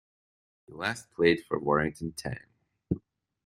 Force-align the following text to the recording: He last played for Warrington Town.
He 0.65 0.73
last 0.73 1.11
played 1.11 1.45
for 1.45 1.59
Warrington 1.59 2.13
Town. 2.13 2.39